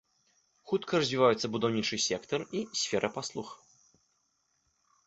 [0.69, 3.57] Хутка развіваюцца будаўнічы сектар і сфера паслуг.